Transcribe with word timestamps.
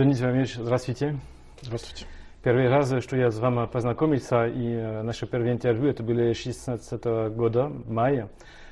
Леонид 0.00 0.18
Владимирович, 0.20 0.54
здравствуйте. 0.54 1.18
Здравствуйте. 1.60 2.06
Первый 2.44 2.68
раз, 2.68 2.94
что 3.02 3.16
я 3.16 3.32
с 3.32 3.38
вами 3.40 3.66
познакомился, 3.66 4.46
и 4.46 4.74
э, 4.74 5.02
наше 5.02 5.26
первое 5.26 5.50
интервью, 5.50 5.90
это 5.90 6.04
было 6.04 6.32
16 6.32 7.04
года, 7.34 7.68
мая. 7.84 8.28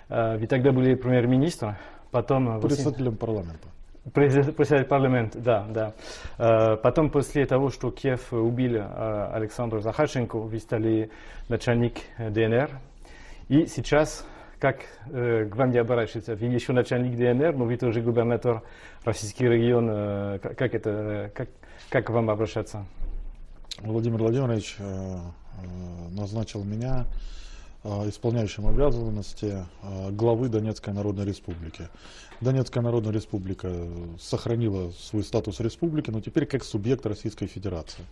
Э, 0.08 0.36
Вы 0.38 0.46
тогда 0.46 0.70
были 0.70 0.94
премьер-министр, 0.94 1.76
потом... 2.12 2.60
Председателем 2.60 3.16
парламента. 3.16 3.66
Председатель 4.14 4.84
парламента, 4.84 5.40
да, 5.40 5.66
да. 5.68 5.94
Э, 6.38 6.76
Потом, 6.76 7.10
после 7.10 7.44
того, 7.44 7.70
что 7.70 7.90
Киев 7.90 8.32
убил 8.32 8.76
э, 8.76 9.30
Александру 9.32 9.80
Захарченко, 9.80 10.38
вы 10.38 10.60
стали 10.60 11.10
начальник 11.48 12.02
ДНР. 12.18 12.70
И 13.48 13.66
сейчас, 13.66 14.24
как 14.58 14.80
э, 15.10 15.48
к 15.50 15.56
вам 15.56 15.70
не 15.70 15.78
оборачиваться, 15.78 16.34
вы 16.34 16.46
еще 16.46 16.72
начальник 16.72 17.16
ДНР, 17.16 17.54
но 17.56 17.64
вы 17.64 17.76
тоже 17.76 18.00
губернатор 18.00 18.62
российский 19.04 19.46
регион. 19.48 19.88
э, 19.90 20.38
Как 20.38 20.74
это, 20.74 21.30
как, 21.34 21.48
как 21.90 22.06
к 22.06 22.10
вам 22.10 22.30
обращаться? 22.30 22.84
Владимир 23.80 24.18
Владимирович 24.18 24.76
э, 24.78 25.18
назначил 26.12 26.64
меня 26.64 27.06
э, 27.84 28.08
исполняющим 28.08 28.66
обязанности 28.66 29.66
э, 29.82 30.10
главы 30.12 30.48
Донецкой 30.48 30.94
Народной 30.94 31.26
Республики. 31.26 31.88
Донецкая 32.40 32.82
Народная 32.82 33.12
Республика 33.12 33.70
сохранила 34.18 34.90
свой 34.92 35.22
статус 35.24 35.60
республики, 35.60 36.10
но 36.10 36.20
теперь 36.20 36.46
как 36.46 36.64
субъект 36.64 37.04
Российской 37.04 37.46
Федерации. 37.46 38.04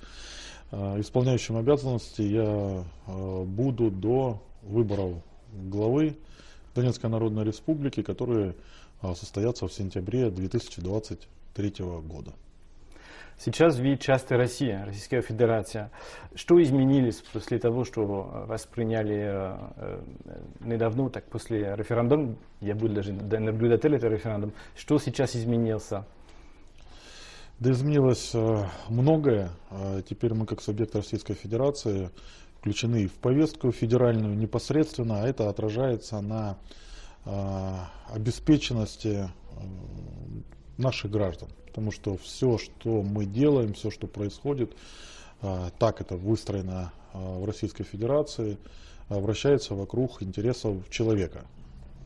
Э, 0.70 1.00
Исполняющим 1.00 1.56
обязанности 1.56 2.20
я 2.22 2.84
э, 3.06 3.44
буду 3.44 3.90
до 3.90 4.42
выборов 4.62 5.14
главы 5.54 6.16
Донецкой 6.74 7.10
Народной 7.10 7.44
Республики, 7.44 8.02
которые 8.02 8.54
э, 9.02 9.14
состоятся 9.14 9.66
в 9.66 9.72
сентябре 9.72 10.30
2023 10.30 11.74
года. 12.02 12.32
Сейчас 13.36 13.78
вы 13.78 13.96
часть 13.96 14.30
России, 14.30 14.80
Российская 14.84 15.20
Федерация. 15.20 15.90
Что 16.34 16.62
изменилось 16.62 17.16
после 17.32 17.58
того, 17.58 17.84
что 17.84 18.04
вас 18.04 18.64
приняли 18.66 19.56
э, 19.76 20.00
недавно, 20.60 21.10
так 21.10 21.24
после 21.24 21.74
референдума, 21.74 22.36
я 22.60 22.74
был 22.74 22.88
даже 22.88 23.12
наблюдателем 23.12 23.96
этого 23.96 24.12
референдума, 24.12 24.52
что 24.76 24.98
сейчас 24.98 25.34
изменился? 25.34 26.06
Да 27.60 27.70
изменилось 27.70 28.34
многое. 28.88 29.50
Теперь 30.08 30.34
мы 30.34 30.44
как 30.44 30.60
субъект 30.60 30.94
Российской 30.96 31.34
Федерации 31.34 32.10
включены 32.64 33.08
в 33.08 33.12
повестку 33.12 33.70
федеральную 33.72 34.34
непосредственно, 34.38 35.22
а 35.22 35.28
это 35.28 35.50
отражается 35.50 36.22
на 36.22 36.56
э, 37.26 37.76
обеспеченности 38.08 39.28
наших 40.78 41.10
граждан. 41.10 41.50
Потому 41.66 41.90
что 41.90 42.16
все, 42.16 42.56
что 42.56 43.02
мы 43.02 43.26
делаем, 43.26 43.74
все, 43.74 43.90
что 43.90 44.06
происходит, 44.06 44.72
э, 45.42 45.70
так 45.78 46.00
это 46.00 46.16
выстроено 46.16 46.90
э, 47.12 47.18
в 47.18 47.44
Российской 47.44 47.84
Федерации, 47.84 48.56
вращается 49.10 49.74
вокруг 49.74 50.22
интересов 50.22 50.88
человека, 50.88 51.44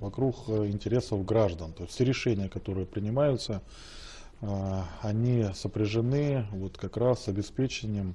вокруг 0.00 0.48
э, 0.48 0.66
интересов 0.66 1.24
граждан. 1.24 1.72
То 1.72 1.84
есть 1.84 1.94
все 1.94 2.04
решения, 2.04 2.48
которые 2.48 2.84
принимаются, 2.84 3.62
они 5.02 5.46
сопряжены 5.52 6.46
вот 6.52 6.78
как 6.78 6.96
раз 6.96 7.24
с 7.24 7.28
обеспечением 7.28 8.14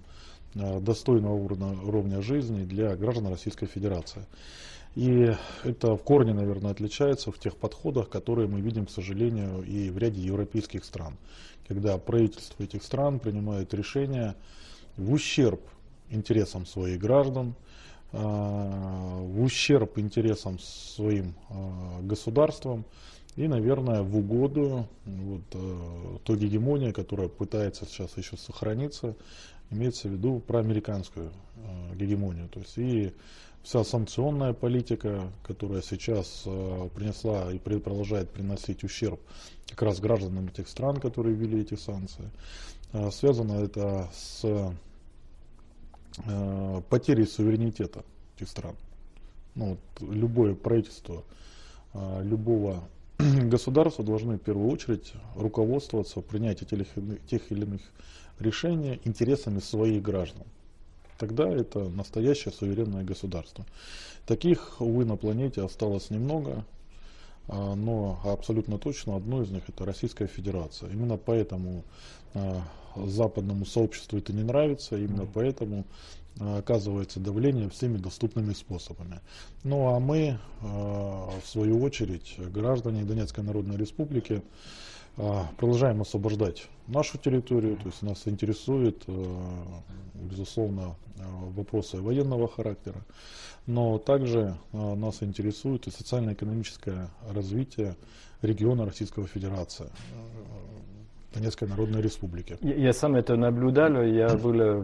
достойного 0.55 1.33
уровня, 1.33 1.77
уровня 1.83 2.21
жизни 2.21 2.63
для 2.63 2.95
граждан 2.95 3.27
Российской 3.27 3.65
Федерации. 3.65 4.25
И 4.95 5.31
это 5.63 5.95
в 5.95 6.03
корне, 6.03 6.33
наверное, 6.33 6.71
отличается 6.71 7.31
в 7.31 7.39
тех 7.39 7.57
подходах, 7.57 8.09
которые 8.09 8.47
мы 8.47 8.61
видим, 8.61 8.85
к 8.85 8.91
сожалению, 8.91 9.63
и 9.63 9.89
в 9.89 9.97
ряде 9.97 10.21
европейских 10.21 10.85
стран. 10.85 11.17
Когда 11.67 11.97
правительство 11.97 12.61
этих 12.61 12.83
стран 12.83 13.19
принимает 13.19 13.73
решения 13.73 14.35
в 14.97 15.11
ущерб 15.11 15.61
интересам 16.11 16.67
своих 16.67 16.99
граждан, 16.99 17.55
э, 18.11 18.17
в 18.17 19.41
ущерб 19.41 19.97
интересам 19.97 20.59
своим 20.59 21.33
э, 21.49 22.01
государствам 22.01 22.85
и, 23.35 23.47
наверное, 23.47 24.03
в 24.03 24.15
угоду 24.15 24.87
вот, 25.05 25.41
э, 25.53 26.17
той 26.23 26.37
гегемонии, 26.37 26.91
которая 26.91 27.29
пытается 27.29 27.85
сейчас 27.85 28.15
еще 28.15 28.37
сохраниться, 28.37 29.15
имеется 29.73 30.07
в 30.07 30.11
виду 30.11 30.39
про 30.39 30.59
американскую 30.59 31.31
э, 31.57 31.95
гегемонию. 31.95 32.47
То 32.49 32.59
есть 32.59 32.77
и 32.77 33.13
вся 33.63 33.83
санкционная 33.83 34.53
политика, 34.53 35.31
которая 35.43 35.81
сейчас 35.81 36.43
э, 36.45 36.89
принесла 36.93 37.51
и 37.51 37.57
продолжает 37.59 38.29
приносить 38.29 38.83
ущерб 38.83 39.19
как 39.69 39.81
раз 39.83 39.99
гражданам 39.99 40.47
этих 40.47 40.67
стран, 40.67 40.97
которые 40.97 41.35
ввели 41.35 41.61
эти 41.61 41.75
санкции, 41.75 42.29
э, 42.91 43.09
связано 43.11 43.53
это 43.63 44.09
с 44.13 44.43
э, 46.25 46.81
потерей 46.89 47.25
суверенитета 47.25 48.03
этих 48.35 48.49
стран. 48.49 48.75
Ну, 49.55 49.77
вот 49.99 50.09
любое 50.09 50.55
правительство 50.55 51.23
э, 51.93 52.21
любого 52.23 52.83
государства 53.17 54.03
должны 54.03 54.37
в 54.37 54.41
первую 54.41 54.69
очередь 54.71 55.13
руководствоваться 55.35 56.21
в 56.21 56.23
тех 56.25 57.51
или 57.51 57.63
иных- 57.63 57.91
решений 58.39 58.99
интересами 59.03 59.59
своих 59.59 60.01
граждан. 60.01 60.43
Тогда 61.17 61.47
это 61.49 61.89
настоящее 61.89 62.53
суверенное 62.53 63.03
государство. 63.03 63.65
Таких, 64.25 64.81
увы, 64.81 65.05
на 65.05 65.15
планете 65.15 65.63
осталось 65.63 66.09
немного, 66.09 66.65
а, 67.47 67.75
но 67.75 68.19
абсолютно 68.23 68.77
точно 68.77 69.15
одно 69.15 69.43
из 69.43 69.49
них 69.49 69.63
это 69.67 69.85
Российская 69.85 70.27
Федерация. 70.27 70.89
Именно 70.89 71.17
поэтому 71.17 71.83
а, 72.33 72.61
западному 72.95 73.65
сообществу 73.65 74.17
это 74.17 74.33
не 74.33 74.43
нравится, 74.43 74.97
именно 74.97 75.27
поэтому 75.31 75.85
а, 76.39 76.59
оказывается 76.59 77.19
давление 77.19 77.69
всеми 77.69 77.97
доступными 77.97 78.53
способами. 78.53 79.19
Ну 79.63 79.95
а 79.95 79.99
мы, 79.99 80.39
в 80.61 81.43
свою 81.45 81.81
очередь, 81.83 82.35
граждане 82.37 83.03
Донецкой 83.03 83.43
Народной 83.43 83.77
Республики, 83.77 84.41
продолжаем 85.15 86.01
освобождать 86.01 86.67
нашу 86.87 87.17
территорию, 87.17 87.77
то 87.77 87.85
есть 87.85 88.01
нас 88.01 88.27
интересует, 88.27 89.03
э, 89.07 89.35
безусловно, 90.15 90.95
э, 91.17 91.23
вопросы 91.55 92.01
военного 92.01 92.47
характера, 92.47 93.01
но 93.67 93.97
также 93.97 94.57
э, 94.71 94.95
нас 94.95 95.23
интересует 95.23 95.87
и 95.87 95.91
социально-экономическое 95.91 97.09
развитие 97.29 97.95
региона 98.41 98.85
Российской 98.85 99.25
Федерации, 99.25 99.87
Донецкой 101.33 101.67
Народной 101.67 102.01
Республики. 102.01 102.57
Я, 102.61 102.75
я 102.75 102.93
сам 102.93 103.15
это 103.15 103.35
наблюдал, 103.35 104.01
я 104.03 104.27
был 104.35 104.61
э, 104.61 104.77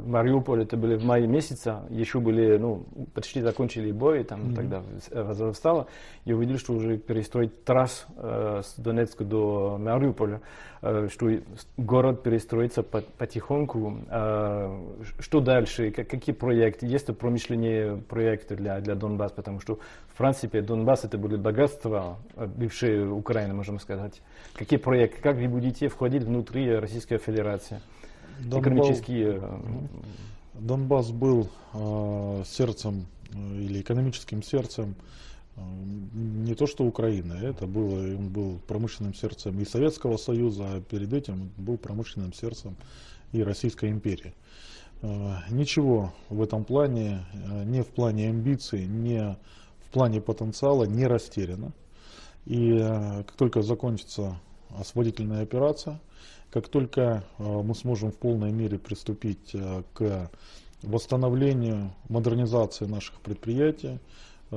в 0.00 0.06
Мариуполе, 0.06 0.62
это 0.62 0.76
было 0.76 0.96
в 0.96 1.04
мае 1.04 1.26
месяце, 1.26 1.80
еще 1.90 2.20
были, 2.20 2.56
ну, 2.58 2.86
почти 3.14 3.40
закончили 3.42 3.92
бой, 3.92 4.24
там 4.24 4.40
Мгм. 4.40 4.54
тогда 4.54 4.82
возрастало, 5.10 5.86
я 6.24 6.36
увидел, 6.36 6.58
что 6.58 6.72
уже 6.74 6.96
перестроить 6.98 7.64
трасс 7.64 8.06
э, 8.16 8.62
с 8.64 8.74
Донецка 8.80 9.24
до 9.24 9.76
Мариуполя, 9.78 10.36
э, 10.36 10.40
что 10.82 11.28
и 11.28 11.38
с- 11.56 11.66
город 11.76 12.22
перестроится 12.22 12.82
по- 12.82 13.02
потихоньку. 13.18 13.98
Э, 14.08 14.78
что 15.18 15.40
дальше, 15.40 15.90
Как- 15.90 16.08
какие 16.08 16.34
проекты, 16.34 16.86
есть 16.86 17.08
ли 17.08 17.14
промышленные 17.14 17.96
проекты 17.98 18.56
для, 18.56 18.80
для 18.80 18.94
Донбасса, 18.94 19.34
потому 19.34 19.60
что, 19.60 19.78
в 20.14 20.16
принципе, 20.16 20.62
Донбасс 20.62 21.04
это 21.04 21.18
были 21.18 21.36
богатства 21.36 22.16
э, 22.36 22.46
бывшей 22.46 23.06
Украины, 23.10 23.52
можем 23.54 23.78
сказать. 23.78 24.22
Какие 24.54 24.78
проекты, 24.78 25.20
как 25.20 25.36
вы 25.36 25.48
будете 25.48 25.88
входить 25.88 26.22
внутри 26.22 26.74
Российской 26.74 27.18
Федерации? 27.18 27.80
Донбасс- 28.40 28.60
Экономические... 28.60 29.38
э, 29.42 29.58
Донбасс 30.54 31.10
был 31.10 31.48
э, 31.74 32.42
сердцем 32.46 33.06
э, 33.34 33.36
или 33.36 33.80
экономическим 33.82 34.42
сердцем 34.42 34.94
э, 34.98 35.39
не 36.12 36.54
то 36.54 36.66
что 36.66 36.84
Украины, 36.84 37.34
это 37.34 37.66
было, 37.66 37.98
он 38.16 38.28
был 38.28 38.58
промышленным 38.66 39.14
сердцем 39.14 39.58
и 39.60 39.64
Советского 39.64 40.16
Союза, 40.16 40.64
а 40.66 40.80
перед 40.80 41.12
этим 41.12 41.50
был 41.56 41.78
промышленным 41.78 42.32
сердцем 42.32 42.76
и 43.32 43.42
Российской 43.42 43.90
империи. 43.90 44.34
Э, 45.02 45.36
Ничего 45.50 46.12
в 46.28 46.42
этом 46.42 46.64
плане, 46.64 47.24
э, 47.32 47.64
не 47.64 47.82
в 47.82 47.88
плане 47.88 48.28
амбиций, 48.28 48.86
не 48.86 49.36
в 49.86 49.90
плане 49.90 50.20
потенциала 50.20 50.84
не 50.84 51.06
растеряно. 51.06 51.72
И 52.46 52.72
э, 52.72 53.22
как 53.24 53.32
только 53.32 53.62
закончится 53.62 54.40
освободительная 54.78 55.42
операция, 55.42 56.00
как 56.50 56.68
только 56.68 57.24
мы 57.38 57.74
сможем 57.76 58.10
в 58.10 58.16
полной 58.16 58.50
мере 58.50 58.76
приступить 58.76 59.54
к 59.94 60.30
восстановлению, 60.82 61.92
модернизации 62.08 62.86
наших 62.86 63.20
предприятий, 63.20 64.00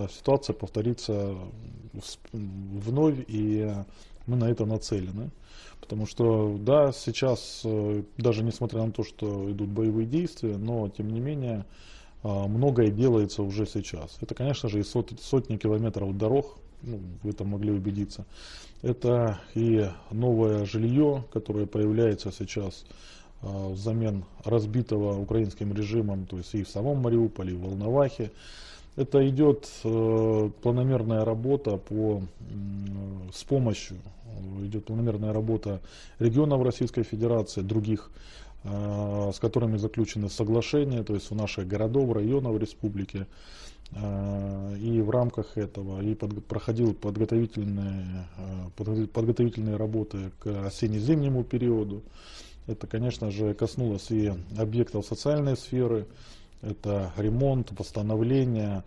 ситуация 0.09 0.53
повторится 0.53 1.35
вновь, 2.31 3.19
и 3.27 3.59
э, 3.59 3.83
мы 4.27 4.35
на 4.37 4.49
это 4.49 4.65
нацелены. 4.65 5.29
Потому 5.79 6.05
что, 6.05 6.57
да, 6.59 6.91
сейчас, 6.91 7.61
э, 7.65 8.03
даже 8.17 8.43
несмотря 8.43 8.83
на 8.83 8.91
то, 8.91 9.03
что 9.03 9.51
идут 9.51 9.69
боевые 9.69 10.07
действия, 10.07 10.57
но, 10.57 10.89
тем 10.89 11.09
не 11.09 11.19
менее, 11.19 11.65
э, 12.23 12.27
многое 12.27 12.89
делается 12.89 13.43
уже 13.43 13.65
сейчас. 13.65 14.17
Это, 14.21 14.33
конечно 14.33 14.69
же, 14.69 14.79
и 14.79 14.83
сот- 14.83 15.19
сотни 15.21 15.57
километров 15.57 16.17
дорог 16.17 16.57
ну, 16.81 16.99
в 17.21 17.29
этом 17.29 17.49
могли 17.49 17.71
убедиться. 17.71 18.25
Это 18.81 19.39
и 19.55 19.87
новое 20.11 20.65
жилье, 20.65 21.23
которое 21.31 21.65
появляется 21.65 22.31
сейчас 22.31 22.85
взамен 23.41 24.23
разбитого 24.45 25.17
украинским 25.19 25.73
режимом, 25.73 26.25
то 26.25 26.37
есть 26.37 26.53
и 26.55 26.63
в 26.63 26.69
самом 26.69 26.97
Мариуполе, 26.97 27.51
и 27.51 27.55
в 27.55 27.61
Волновахе. 27.61 28.31
Это 28.95 29.27
идет 29.27 29.69
э, 29.83 30.49
планомерная 30.61 31.25
работа 31.25 31.77
по, 31.77 32.21
с 33.33 33.43
помощью, 33.43 33.97
идет 34.61 34.85
планомерная 34.85 35.33
работа 35.33 35.81
регионов 36.19 36.61
Российской 36.63 37.01
Федерации, 37.01 37.61
других, 37.61 38.11
э, 38.63 39.31
с 39.33 39.39
которыми 39.39 39.77
заключены 39.77 40.29
соглашения, 40.29 41.01
то 41.03 41.15
есть 41.15 41.31
у 41.31 41.35
наших 41.35 41.67
городов, 41.67 42.13
районов 42.13 42.59
республики. 42.61 43.25
Э, 43.95 44.75
и 44.77 45.01
в 45.01 45.09
рамках 45.09 45.57
этого 45.57 45.99
и 46.03 46.13
под, 46.13 46.45
проходил 46.45 46.93
подготовительные, 46.93 48.27
подготовительные 48.77 49.75
работы 49.75 50.31
к 50.39 50.67
осенне-зимнему 50.67 51.43
периоду. 51.43 52.03
Это, 52.67 52.85
конечно 52.85 53.31
же, 53.31 53.55
коснулось 53.55 54.11
и 54.11 54.31
объектов 54.55 55.05
социальной 55.07 55.57
сферы, 55.57 56.05
это 56.63 57.11
ремонт, 57.17 57.71
восстановление 57.77 58.83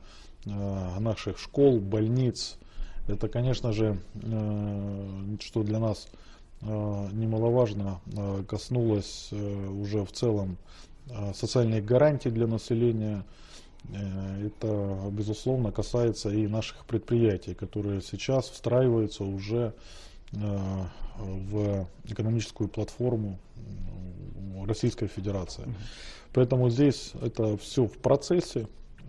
э, 0.46 0.98
наших 0.98 1.38
школ, 1.38 1.78
больниц. 1.78 2.56
Это, 3.06 3.28
конечно 3.28 3.72
же, 3.72 4.00
э, 4.14 5.36
что 5.40 5.62
для 5.62 5.78
нас 5.78 6.08
э, 6.62 6.66
немаловажно, 7.12 8.00
коснулось 8.48 9.30
уже 9.32 10.04
в 10.04 10.12
целом 10.12 10.56
социальных 11.34 11.84
гарантий 11.84 12.30
для 12.30 12.46
населения. 12.46 13.24
Это, 13.92 14.98
безусловно, 15.12 15.70
касается 15.70 16.30
и 16.30 16.48
наших 16.48 16.84
предприятий, 16.86 17.54
которые 17.54 18.00
сейчас 18.00 18.48
встраиваются 18.48 19.22
уже 19.22 19.72
в 20.32 21.86
экономическую 22.04 22.68
платформу 22.68 23.38
Российской 24.66 25.06
Федерации. 25.06 25.64
Поэтому 26.36 26.68
здесь 26.68 27.12
это 27.22 27.56
все 27.56 27.86
в 27.86 27.96
процессе. 27.96 28.66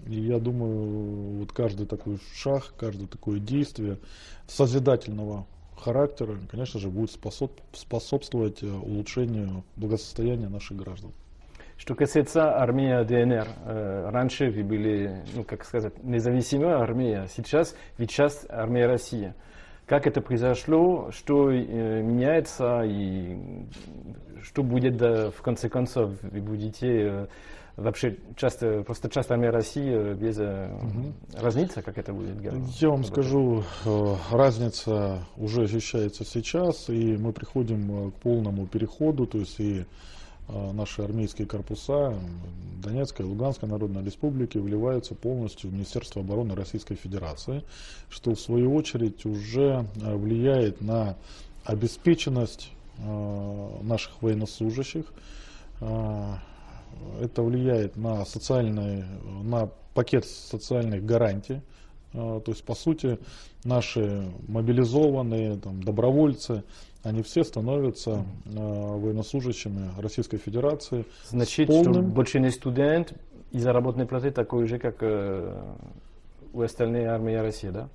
И 0.07 0.17
я 0.17 0.39
думаю, 0.39 1.39
вот 1.39 1.51
каждый 1.51 1.85
такой 1.85 2.19
шаг, 2.33 2.73
каждое 2.77 3.05
такое 3.05 3.39
действие 3.39 3.97
созидательного 4.47 5.45
характера, 5.77 6.37
конечно 6.49 6.79
же, 6.79 6.87
будет 6.87 7.11
способствовать 7.73 8.63
э, 8.63 8.67
улучшению 8.67 9.65
благосостояния 9.75 10.47
наших 10.47 10.77
граждан. 10.77 11.11
Что 11.77 11.95
касается 11.95 12.57
армии 12.57 13.03
ДНР, 13.03 13.47
э, 13.65 14.09
раньше 14.09 14.49
вы 14.49 14.63
были, 14.63 15.21
ну, 15.35 15.43
как 15.43 15.65
сказать, 15.65 16.01
независимая 16.05 16.77
армия, 16.77 17.27
сейчас 17.35 17.75
ведь 17.97 18.11
сейчас 18.11 18.45
армия 18.47 18.87
России. 18.87 19.33
Как 19.87 20.05
это 20.05 20.19
произошло, 20.19 21.11
что 21.11 21.49
э, 21.49 22.01
меняется 22.01 22.81
и 22.83 23.37
что 24.43 24.61
будет 24.61 24.97
да, 24.97 25.31
в 25.31 25.41
конце 25.41 25.69
концов? 25.69 26.11
Вы 26.23 26.41
будете 26.41 26.87
э, 26.87 27.27
вообще 27.77 28.17
часто, 28.35 28.83
просто 28.83 29.09
часто 29.09 29.35
армия 29.35 29.49
России 29.49 29.89
э, 29.89 30.13
без 30.13 30.39
угу. 30.39 31.13
разницы, 31.41 31.81
как 31.81 31.97
это 31.97 32.11
будет? 32.11 32.35
Я 32.81 32.89
вам 32.89 33.05
скажу, 33.05 33.63
разница 34.29 35.25
уже 35.37 35.63
ощущается 35.63 36.25
сейчас, 36.25 36.89
и 36.89 37.15
мы 37.15 37.31
приходим 37.31 38.11
к 38.11 38.15
полному 38.15 38.67
переходу, 38.67 39.25
то 39.25 39.37
есть 39.37 39.57
и 39.61 39.85
наши 40.47 41.01
армейские 41.01 41.47
корпуса 41.47 42.17
Донецкой 42.81 43.25
и 43.25 43.29
Луганской 43.29 43.67
Народной 43.67 44.03
Республики 44.03 44.57
вливаются 44.57 45.15
полностью 45.15 45.69
в 45.69 45.73
Министерство 45.73 46.21
обороны 46.21 46.55
Российской 46.55 46.95
Федерации, 46.95 47.63
что 48.09 48.33
в 48.33 48.39
свою 48.39 48.73
очередь 48.75 49.25
уже 49.25 49.85
а, 50.01 50.15
влияет 50.15 50.81
на 50.81 51.17
обеспеченность 51.65 52.71
а, 52.99 53.79
наших 53.83 54.21
военнослужащих. 54.21 55.05
Это 55.79 57.43
влияет 57.43 57.95
на 57.95 58.25
социальный, 58.25 59.03
на 59.43 59.69
пакет 59.93 60.25
социальных 60.25 61.05
гарантий. 61.05 61.61
То 62.11 62.43
есть, 62.47 62.63
по 62.63 62.73
сути, 62.73 63.19
наши 63.63 64.31
мобилизованные 64.47 65.57
там, 65.57 65.83
добровольцы, 65.83 66.63
они 67.07 67.21
все 67.23 67.43
становятся 67.43 68.25
э, 68.45 68.49
военнослужащими 68.51 69.91
Российской 69.97 70.37
Федерации. 70.37 71.05
Значит, 71.29 71.67
полным... 71.67 71.93
что 71.93 72.01
больше 72.01 72.39
не 72.39 72.51
студент 72.51 73.13
и 73.51 73.59
заработной 73.59 74.05
платы 74.05 74.31
такой 74.31 74.67
же, 74.67 74.77
как 74.77 74.97
э, 75.01 75.75
у 76.53 76.61
остальной 76.61 77.05
армии 77.05 77.33
России, 77.33 77.69
да? 77.69 77.89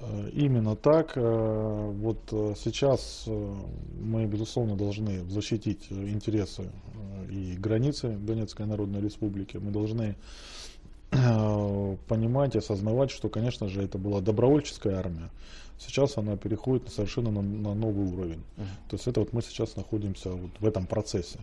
Э, 0.00 0.30
именно 0.32 0.76
так. 0.76 1.12
Э, 1.16 1.90
вот 1.92 2.18
сейчас 2.58 3.26
мы, 4.00 4.26
безусловно, 4.26 4.76
должны 4.76 5.24
защитить 5.30 5.86
интересы 5.90 6.70
и 7.30 7.56
границы 7.58 8.10
Донецкой 8.10 8.66
Народной 8.66 9.00
Республики. 9.00 9.56
Мы 9.56 9.70
должны 9.70 10.16
понимать, 12.08 12.56
осознавать, 12.56 13.10
что, 13.10 13.28
конечно 13.28 13.68
же, 13.68 13.82
это 13.82 13.98
была 13.98 14.20
добровольческая 14.20 14.96
армия. 14.96 15.30
Сейчас 15.78 16.16
она 16.16 16.36
переходит 16.36 16.90
совершенно 16.92 17.30
на, 17.30 17.42
на 17.42 17.74
новый 17.74 18.06
уровень. 18.06 18.42
Uh-huh. 18.56 18.90
То 18.90 18.96
есть 18.96 19.06
это 19.08 19.20
вот 19.20 19.32
мы 19.32 19.42
сейчас 19.42 19.76
находимся 19.76 20.30
вот 20.30 20.50
в 20.60 20.66
этом 20.66 20.86
процессе. 20.86 21.40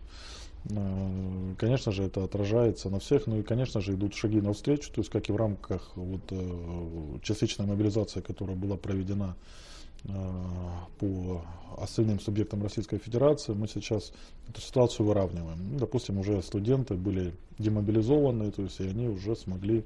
Э, 0.69 1.53
конечно 1.57 1.91
же, 1.91 2.03
это 2.03 2.23
отражается 2.23 2.89
на 2.89 2.99
всех, 2.99 3.27
ну 3.27 3.39
и, 3.39 3.43
конечно 3.43 3.81
же, 3.81 3.93
идут 3.93 4.15
шаги 4.15 4.39
навстречу, 4.39 4.91
то 4.91 5.01
есть 5.01 5.11
как 5.11 5.29
и 5.29 5.33
в 5.33 5.35
рамках 5.35 5.91
вот, 5.95 6.21
э, 6.31 7.19
частичной 7.23 7.65
мобилизации, 7.65 8.21
которая 8.21 8.55
была 8.55 8.77
проведена 8.77 9.35
э, 9.35 9.70
по 10.03 11.41
остальным 11.77 12.19
субъектам 12.19 12.63
Российской 12.63 12.97
Федерации, 12.97 13.53
мы 13.53 13.67
сейчас 13.67 14.11
эту 14.49 14.59
ситуацию 14.61 15.05
выравниваем. 15.05 15.73
Ну, 15.73 15.77
допустим, 15.77 16.17
уже 16.17 16.41
студенты 16.41 16.95
были 16.95 17.33
демобилизованы, 17.59 18.51
то 18.51 18.63
есть 18.63 18.79
и 18.79 18.87
они 18.87 19.07
уже 19.07 19.35
смогли 19.35 19.85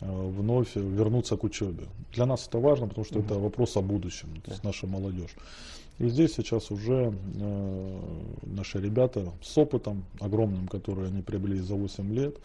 Э, 0.00 0.28
вновь 0.28 0.76
вернуться 0.76 1.36
к 1.36 1.44
учебе. 1.44 1.86
Для 2.12 2.26
нас 2.26 2.46
это 2.46 2.58
важно, 2.58 2.86
потому 2.86 3.06
что 3.06 3.18
mm-hmm. 3.18 3.24
это 3.24 3.38
вопрос 3.38 3.76
о 3.76 3.80
будущем, 3.80 4.28
то 4.44 4.50
есть 4.50 4.62
наша 4.62 4.86
молодежь. 4.86 5.34
И 5.98 6.08
здесь 6.08 6.34
сейчас 6.34 6.70
уже 6.70 7.14
э, 7.14 8.00
наши 8.42 8.78
ребята 8.78 9.32
с 9.42 9.56
опытом 9.56 10.04
огромным, 10.20 10.68
который 10.68 11.08
они 11.08 11.22
приобрели 11.22 11.60
за 11.60 11.76
8 11.76 12.12
лет, 12.12 12.36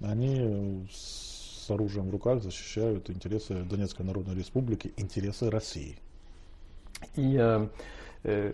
они 0.00 0.86
с 0.92 1.70
оружием 1.70 2.08
в 2.08 2.10
руках 2.10 2.42
защищают 2.42 3.08
интересы 3.08 3.62
Донецкой 3.62 4.04
Народной 4.04 4.34
Республики, 4.34 4.92
интересы 4.98 5.48
России. 5.48 5.96
И 7.16 7.36
э, 7.38 7.66
Э, 8.22 8.52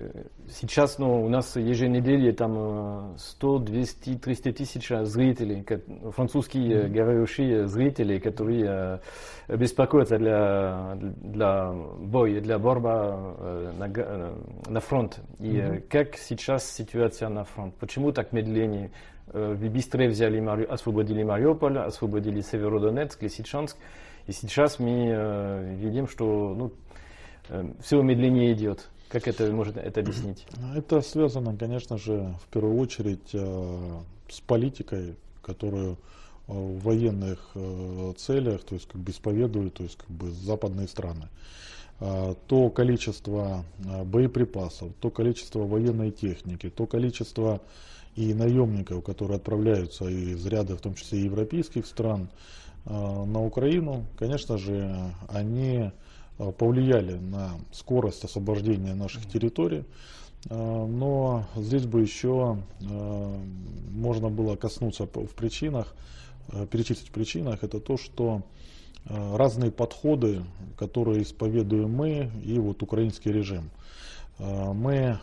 сейчас 0.48 0.98
ну, 0.98 1.24
у 1.24 1.28
нас 1.28 1.56
еженедельно 1.56 2.32
там 2.32 3.18
100, 3.18 3.58
200, 3.58 4.14
300 4.18 4.52
тысяч 4.52 4.88
зрителей, 4.88 5.66
французские 6.12 6.88
говорящие 6.88 7.66
зрители, 7.66 8.20
которые 8.20 9.00
э, 9.48 9.56
беспокоятся 9.56 10.18
для, 10.18 10.96
для 11.00 11.72
боя, 11.72 12.40
для 12.40 12.58
борьбы 12.60 13.72
на, 13.76 14.34
на 14.68 14.80
фронт. 14.80 15.18
И 15.40 15.56
mm-hmm. 15.56 15.80
как 15.88 16.16
сейчас 16.16 16.70
ситуация 16.70 17.28
на 17.28 17.42
фронт? 17.42 17.74
Почему 17.80 18.12
так 18.12 18.32
медленнее? 18.32 18.92
Вы 19.32 19.68
быстрее 19.68 20.08
взяли, 20.08 20.38
освободили 20.66 21.24
Мариуполь, 21.24 21.78
освободили 21.78 22.40
Северодонецк, 22.40 23.20
Лисичанск. 23.20 23.76
И 24.28 24.32
сейчас 24.32 24.78
мы 24.78 25.74
видим, 25.80 26.06
что 26.06 26.54
ну, 26.56 26.72
все 27.80 28.02
медленнее 28.02 28.52
идет. 28.52 28.88
Как 29.08 29.28
это 29.28 29.50
можно 29.52 29.78
это 29.78 30.00
объяснить? 30.00 30.44
Это 30.74 31.00
связано, 31.00 31.56
конечно 31.56 31.96
же, 31.96 32.34
в 32.42 32.48
первую 32.52 32.76
очередь 32.78 33.30
э, 33.32 34.00
с 34.28 34.40
политикой, 34.40 35.14
которую 35.42 35.92
э, 35.92 35.96
в 36.52 36.82
военных 36.82 37.50
э, 37.54 38.12
целях, 38.16 38.64
то 38.64 38.74
есть 38.74 38.88
как 38.88 39.00
бы 39.00 39.12
исповедуют, 39.12 39.74
то 39.74 39.84
есть 39.84 39.96
как 39.96 40.10
бы 40.10 40.30
западные 40.30 40.88
страны. 40.88 41.28
То 41.98 42.68
количество 42.68 43.64
боеприпасов, 43.78 44.92
то 45.00 45.08
количество 45.08 45.60
военной 45.60 46.10
техники, 46.10 46.68
то 46.68 46.86
количество 46.86 47.62
и 48.16 48.34
наемников, 48.34 49.02
которые 49.02 49.36
отправляются 49.36 50.04
из 50.04 50.44
ряда, 50.44 50.76
в 50.76 50.82
том 50.82 50.94
числе 50.94 51.20
и 51.20 51.24
европейских 51.24 51.86
стран, 51.86 52.28
на 52.84 53.42
Украину, 53.42 54.04
конечно 54.18 54.58
же, 54.58 55.10
они 55.30 55.90
повлияли 56.37 57.14
на 57.14 57.52
скорость 57.73 58.25
освобождения 58.25 58.95
наших 58.95 59.26
территорий. 59.26 59.85
Э, 60.49 60.87
но 60.87 61.47
здесь 61.57 61.87
бы 61.87 62.00
еще 62.00 62.59
э, 62.81 63.38
можно 63.90 64.28
было 64.28 64.57
коснуться 64.57 65.07
в 65.07 65.35
причинах, 65.35 65.95
перечислить 66.71 67.09
в 67.09 67.12
причинах, 67.12 67.64
это 67.64 67.81
то, 67.81 67.97
что 67.97 68.43
разные 69.05 69.73
подходы, 69.73 70.45
которые 70.78 71.23
исповедуем 71.25 71.90
мы 71.90 72.31
и 72.45 72.57
вот 72.61 72.83
украинский 72.85 73.33
режим. 73.33 73.71
Мы 74.38 75.19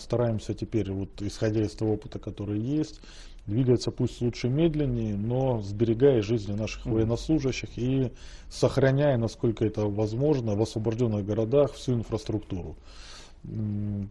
стараемся 0.00 0.52
теперь, 0.52 0.90
вот, 0.90 1.22
исходя 1.22 1.62
из 1.62 1.72
того 1.72 1.94
опыта, 1.94 2.18
который 2.18 2.58
есть, 2.58 3.00
двигаться 3.46 3.90
пусть 3.90 4.20
лучше 4.20 4.48
медленнее, 4.48 5.16
но 5.16 5.60
сберегая 5.62 6.22
жизни 6.22 6.52
наших 6.52 6.86
военнослужащих 6.86 7.70
и 7.76 8.12
сохраняя, 8.50 9.16
насколько 9.16 9.64
это 9.64 9.86
возможно, 9.86 10.54
в 10.54 10.62
освобожденных 10.62 11.24
городах 11.24 11.72
всю 11.72 11.94
инфраструктуру. 11.94 12.76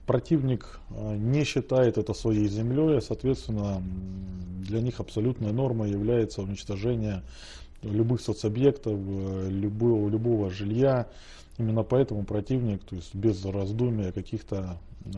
Противник 0.05 0.79
не 0.89 1.43
считает 1.43 1.97
это 1.97 2.13
своей 2.13 2.47
землей, 2.47 2.97
а, 2.97 3.01
соответственно, 3.01 3.83
для 4.67 4.81
них 4.81 4.99
абсолютной 4.99 5.51
нормой 5.51 5.91
является 5.91 6.41
уничтожение 6.41 7.21
любых 7.83 8.21
соцобъектов, 8.21 8.97
э, 8.97 9.49
любого, 9.49 10.09
любого 10.09 10.49
жилья. 10.49 11.07
Именно 11.57 11.83
поэтому 11.83 12.23
противник, 12.23 12.83
то 12.83 12.95
есть 12.95 13.15
без 13.15 13.43
раздумия 13.45 14.11
каких-то 14.11 14.77
э, 15.05 15.09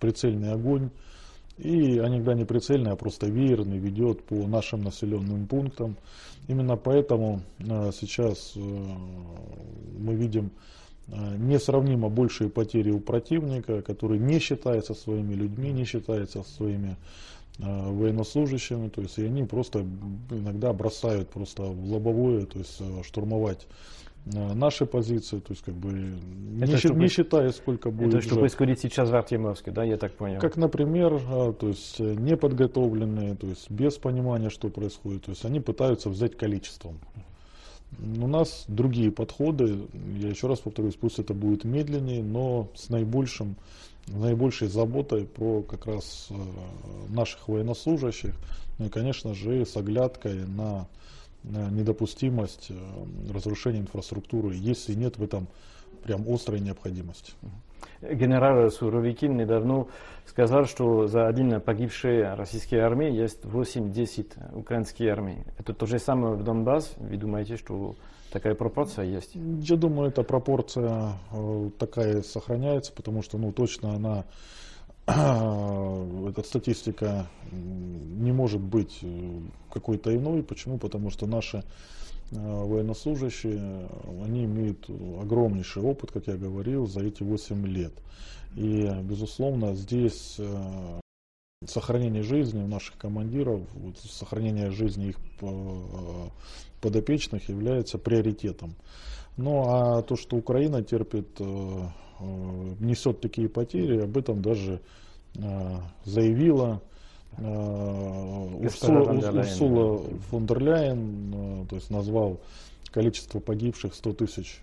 прицельный 0.00 0.52
огонь, 0.52 0.90
и 1.56 1.96
иногда 1.96 2.34
не 2.34 2.44
прицельный, 2.44 2.90
а 2.92 2.96
просто 2.96 3.26
веерный 3.26 3.78
ведет 3.78 4.22
по 4.24 4.34
нашим 4.34 4.82
населенным 4.82 5.46
пунктам. 5.46 5.96
Именно 6.48 6.76
поэтому 6.76 7.40
э, 7.58 7.90
сейчас 7.98 8.52
э, 8.54 8.58
мы 8.60 10.14
видим 10.14 10.50
э, 11.08 11.36
несравнимо 11.38 12.10
большие 12.10 12.50
потери 12.50 12.90
у 12.90 13.00
противника, 13.00 13.80
который 13.80 14.18
не 14.18 14.38
считается 14.38 14.92
своими 14.92 15.32
людьми, 15.32 15.72
не 15.72 15.84
считается 15.86 16.42
своими 16.42 16.96
Э, 17.58 17.90
военнослужащими, 17.90 18.90
то 18.90 19.00
есть 19.00 19.16
и 19.18 19.24
они 19.24 19.42
просто 19.44 19.86
иногда 20.30 20.74
бросают 20.74 21.30
просто 21.30 21.62
в 21.62 21.90
лобовое, 21.90 22.44
то 22.44 22.58
есть 22.58 22.76
э, 22.80 23.02
штурмовать 23.02 23.66
наши 24.26 24.86
позиции, 24.86 25.38
то 25.38 25.52
есть 25.52 25.62
как 25.62 25.74
бы 25.74 26.18
это 26.60 26.72
не, 26.72 26.76
что, 26.76 26.94
не 26.94 27.08
считая 27.08 27.52
сколько 27.52 27.90
будет. 27.90 28.14
Это 28.14 28.22
что 28.22 28.36
происходит 28.36 28.80
сейчас 28.80 29.08
в 29.08 29.14
Артемовске, 29.14 29.70
да, 29.70 29.84
я 29.84 29.96
так 29.96 30.12
понял? 30.12 30.40
Как, 30.40 30.56
например, 30.56 31.20
то 31.54 31.68
есть 31.68 32.00
неподготовленные, 32.00 33.36
то 33.36 33.46
есть 33.46 33.70
без 33.70 33.94
понимания, 33.94 34.50
что 34.50 34.68
происходит, 34.68 35.24
то 35.24 35.30
есть 35.30 35.44
они 35.44 35.60
пытаются 35.60 36.10
взять 36.10 36.36
количеством. 36.36 36.98
У 38.00 38.26
нас 38.26 38.64
другие 38.66 39.12
подходы, 39.12 39.86
я 40.18 40.28
еще 40.28 40.48
раз 40.48 40.58
повторюсь, 40.58 40.96
пусть 40.96 41.20
это 41.20 41.32
будет 41.32 41.62
медленнее, 41.64 42.22
но 42.22 42.68
с 42.74 42.88
наибольшим 42.88 43.56
наибольшей 44.08 44.68
заботой 44.68 45.24
про 45.24 45.62
как 45.62 45.86
раз 45.86 46.28
э, 46.30 46.34
наших 47.08 47.48
военнослужащих, 47.48 48.34
ну 48.78 48.86
и, 48.86 48.88
конечно 48.88 49.34
же, 49.34 49.64
с 49.66 49.76
оглядкой 49.76 50.46
на 50.46 50.86
недопустимость 51.46 52.70
э, 52.70 53.32
разрушения 53.32 53.80
инфраструктуры, 53.80 54.54
если 54.54 54.94
нет 54.94 55.18
в 55.18 55.22
этом 55.22 55.48
прям 56.02 56.24
острой 56.28 56.60
необходимости. 56.60 57.32
Генерал 58.02 58.70
Суровикин 58.70 59.36
недавно 59.36 59.86
сказал, 60.26 60.66
что 60.66 61.06
за 61.06 61.26
один 61.26 61.60
погибший 61.60 62.34
российской 62.34 62.76
армии 62.76 63.10
есть 63.10 63.42
8-10 63.44 64.56
украинских 64.56 65.10
армий. 65.10 65.38
Это 65.58 65.72
то 65.72 65.86
же 65.86 65.98
самое 65.98 66.34
в 66.34 66.44
Донбасс? 66.44 66.94
Вы 66.98 67.16
думаете, 67.16 67.56
что 67.56 67.96
Такая 68.36 68.54
пропорция 68.54 69.04
есть? 69.04 69.30
Я 69.34 69.76
думаю, 69.76 70.10
эта 70.10 70.22
пропорция 70.22 71.12
э, 71.32 71.70
такая 71.78 72.22
сохраняется, 72.22 72.92
потому 72.92 73.22
что, 73.22 73.38
ну, 73.38 73.52
точно 73.52 73.94
она, 73.94 74.24
эта 75.06 76.42
статистика 76.44 77.28
не 77.52 78.32
может 78.32 78.60
быть 78.60 78.98
э, 79.02 79.40
какой-то 79.70 80.14
иной. 80.14 80.42
Почему? 80.42 80.78
Потому 80.78 81.10
что 81.10 81.26
наши 81.26 81.58
э, 81.58 81.64
военнослужащие, 82.34 83.88
они 84.24 84.44
имеют 84.44 84.88
огромнейший 84.88 85.82
опыт, 85.82 86.10
как 86.10 86.26
я 86.26 86.36
говорил, 86.36 86.86
за 86.86 87.04
эти 87.04 87.22
8 87.22 87.66
лет. 87.66 87.92
И, 88.56 88.90
безусловно, 89.02 89.74
здесь 89.74 90.40
сохранение 91.64 92.22
жизни 92.22 92.64
наших 92.66 92.96
командиров, 92.98 93.60
сохранение 94.02 94.70
жизни 94.70 95.08
их 95.08 95.16
подопечных 96.80 97.48
является 97.48 97.98
приоритетом. 97.98 98.74
Ну 99.36 99.64
а 99.68 100.02
то, 100.02 100.16
что 100.16 100.36
Украина 100.36 100.82
терпит, 100.82 101.28
э, 101.40 101.44
э, 101.44 101.88
несет 102.20 103.20
такие 103.20 103.48
потери, 103.48 104.00
об 104.00 104.16
этом 104.16 104.42
даже 104.42 104.80
э, 105.34 105.76
заявила 106.04 106.80
Урсула, 107.38 109.12
Урсула 109.12 110.02
фон 110.30 110.46
дер 110.46 110.58
Ляйен, 110.62 111.66
то 111.68 111.76
есть 111.76 111.90
назвал 111.90 112.40
количество 112.90 113.40
погибших 113.40 113.94
100 113.94 114.12
тысяч 114.14 114.62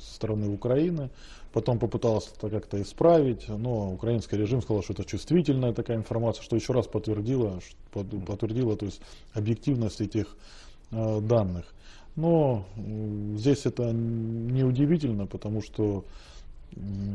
стороны 0.00 0.48
Украины. 0.52 1.10
Потом 1.52 1.78
попыталась 1.78 2.30
это 2.36 2.50
как-то 2.50 2.80
исправить, 2.80 3.48
но 3.48 3.92
украинский 3.92 4.36
режим 4.36 4.60
сказал, 4.60 4.82
что 4.82 4.92
это 4.92 5.04
чувствительная 5.04 5.72
такая 5.72 5.96
информация, 5.96 6.42
что 6.42 6.56
еще 6.56 6.72
раз 6.72 6.86
подтвердило, 6.86 7.60
подтвердило 7.92 8.76
то 8.76 8.84
есть, 8.84 9.00
объективность 9.32 10.00
этих 10.00 10.36
э, 10.90 11.20
данных. 11.20 11.64
Но 12.18 12.64
э, 12.76 13.36
здесь 13.36 13.64
это 13.64 13.92
не 13.92 14.64
удивительно, 14.64 15.26
потому 15.26 15.62
что 15.62 16.04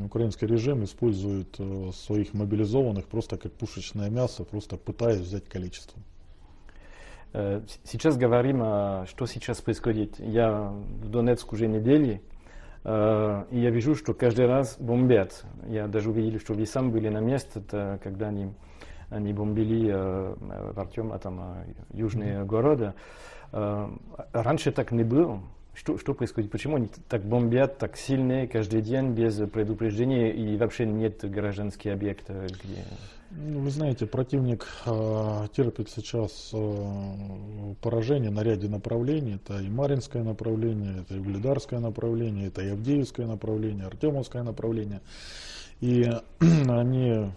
украинский 0.06 0.48
режим 0.48 0.86
использует 0.86 1.56
э, 1.60 1.92
своих 1.94 2.34
мобилизованных 2.34 3.08
просто 3.08 3.38
как 3.38 3.52
пушечное 3.52 4.10
мясо, 4.10 4.46
просто 4.46 4.78
пытаясь 4.78 5.20
взять 5.20 5.44
количество. 5.50 6.02
Э, 7.34 7.62
сейчас 7.84 8.16
говорим, 8.16 8.60
что 9.08 9.26
сейчас 9.26 9.60
происходит. 9.60 10.20
Я 10.20 10.70
в 10.70 11.10
Донецк 11.10 11.52
уже 11.52 11.68
недели, 11.68 12.22
Э, 12.84 13.46
и 13.50 13.60
я 13.60 13.70
вижу, 13.70 13.96
что 13.96 14.14
каждый 14.14 14.46
раз 14.46 14.76
бомбят. 14.80 15.44
Я 15.68 15.88
даже 15.88 16.10
увидел, 16.10 16.40
что 16.40 16.54
вы 16.54 16.66
сам 16.66 16.92
были 16.92 17.10
на 17.10 17.20
месте, 17.20 17.62
когда 17.70 18.28
они, 18.28 18.54
они 19.14 19.34
бомбили 19.34 19.92
э, 19.94 20.36
в 20.74 20.80
Артем, 20.80 21.12
а 21.12 21.20
там 21.20 21.40
э, 21.40 21.74
южные 21.94 22.44
города. 22.46 22.96
Раньше 23.52 24.72
так 24.72 24.92
не 24.92 25.04
было. 25.04 25.40
Что, 25.76 25.98
что 25.98 26.14
происходит? 26.14 26.52
Почему 26.52 26.76
они 26.76 26.90
так 27.10 27.24
бомбят 27.24 27.78
так 27.80 27.98
сильно 27.98 28.48
каждый 28.48 28.82
день 28.82 29.12
без 29.14 29.36
предупреждения 29.50 30.32
и 30.32 30.56
вообще 30.58 30.86
нет 30.86 31.30
гражданских 31.30 31.94
объектов? 31.94 32.36
Где... 32.46 32.84
Ну, 33.32 33.62
вы 33.62 33.72
знаете, 33.72 34.06
противник 34.06 34.68
э, 34.86 35.48
терпит 35.56 35.90
сейчас 35.90 36.52
э, 36.54 37.74
поражение 37.82 38.30
на 38.30 38.44
ряде 38.44 38.70
направлений. 38.70 39.36
Это 39.36 39.58
и 39.60 39.70
Маринское 39.70 40.22
направление, 40.22 41.02
это 41.02 41.16
и 41.16 41.20
Угледарское 41.20 41.80
направление, 41.80 42.48
это 42.48 42.62
и 42.62 42.70
Авдеевское 42.70 43.26
направление, 43.26 43.88
Артемовское 43.88 44.44
направление. 44.44 45.02
И 45.82 46.04
они 46.40 47.32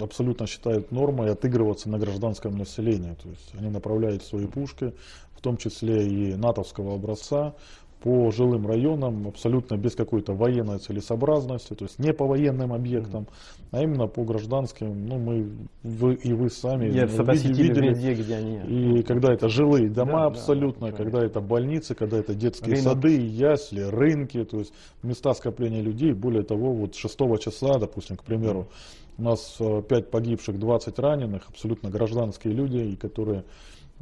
абсолютно 0.00 0.46
считают 0.46 0.90
нормой 0.92 1.30
отыгрываться 1.30 1.88
на 1.88 1.98
гражданском 1.98 2.56
населении. 2.56 3.14
То 3.14 3.28
есть 3.28 3.54
они 3.58 3.70
направляют 3.70 4.22
свои 4.22 4.46
пушки, 4.46 4.92
в 5.36 5.40
том 5.40 5.56
числе 5.56 6.06
и 6.06 6.34
натовского 6.34 6.94
образца, 6.94 7.54
по 8.00 8.30
жилым 8.30 8.66
районам 8.66 9.26
абсолютно 9.26 9.76
без 9.76 9.94
какой-то 9.94 10.32
военной 10.32 10.78
целесообразности, 10.78 11.74
то 11.74 11.84
есть 11.84 11.98
не 11.98 12.12
по 12.12 12.26
военным 12.26 12.72
объектам, 12.72 13.26
а 13.72 13.82
именно 13.82 14.06
по 14.06 14.24
гражданским. 14.24 15.06
Ну, 15.06 15.18
мы 15.18 15.50
вы, 15.82 16.14
и 16.14 16.32
вы 16.32 16.48
сами 16.48 16.86
Я 16.86 17.06
видели, 17.06 17.62
видели 17.68 17.88
везде, 17.88 18.14
где 18.14 18.36
они. 18.36 18.98
И 18.98 19.02
когда 19.02 19.32
это 19.32 19.48
жилые 19.48 19.88
дома 19.88 20.20
да, 20.20 20.26
абсолютно, 20.26 20.90
да, 20.90 20.96
когда 20.96 21.24
это 21.24 21.40
больницы, 21.40 21.94
когда 21.94 22.18
это 22.18 22.34
детские 22.34 22.76
Рынок. 22.76 22.92
сады, 22.92 23.16
ясли, 23.16 23.82
рынки, 23.82 24.44
то 24.44 24.58
есть 24.58 24.72
места 25.02 25.34
скопления 25.34 25.82
людей. 25.82 26.12
Более 26.12 26.44
того, 26.44 26.72
вот 26.72 26.94
6 26.94 27.18
числа, 27.40 27.78
допустим, 27.78 28.16
к 28.16 28.22
примеру, 28.22 28.68
у 29.18 29.22
нас 29.22 29.56
5 29.58 29.90
э, 29.90 30.02
погибших, 30.02 30.58
20 30.58 30.98
раненых, 30.98 31.48
абсолютно 31.48 31.90
гражданские 31.90 32.54
люди, 32.54 32.96
которые 32.96 33.44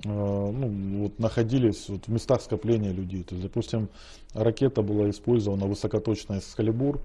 ну, 0.05 1.03
вот, 1.03 1.19
находились 1.19 1.89
вот, 1.89 2.07
в 2.07 2.13
местах 2.13 2.43
скопления 2.43 2.93
людей. 2.93 3.23
То 3.23 3.35
есть, 3.35 3.47
допустим, 3.47 3.89
ракета 4.35 4.83
была 4.83 5.09
использована 5.11 5.67
высокоточная 5.67 6.39
«Экскалибур» 6.39 7.01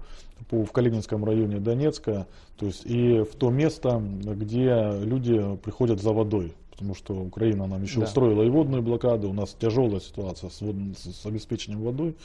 по, 0.50 0.64
в 0.64 0.72
Калининском 0.72 1.24
районе 1.24 1.58
Донецка, 1.58 2.26
то 2.56 2.66
есть 2.66 2.84
и 2.84 3.20
в 3.20 3.34
то 3.36 3.50
место, 3.50 4.00
где 4.00 4.92
люди 5.00 5.56
приходят 5.64 6.00
за 6.00 6.12
водой. 6.12 6.54
Потому 6.72 6.94
что 6.94 7.14
Украина 7.14 7.66
нам 7.66 7.82
еще 7.82 8.00
да. 8.00 8.06
устроила 8.06 8.42
и 8.42 8.48
водную 8.48 8.82
блокаду, 8.82 9.30
у 9.30 9.32
нас 9.32 9.54
тяжелая 9.58 10.00
ситуация 10.00 10.50
с, 10.50 10.60
вод, 10.60 10.74
с 10.96 11.24
обеспечением 11.26 11.82
водой. 11.82 12.16